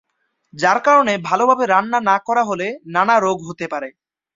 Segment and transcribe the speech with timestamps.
[0.53, 3.89] যার কারণে ভালোভাবে রান্না না করা হলে নানা রোগ হতে পারে।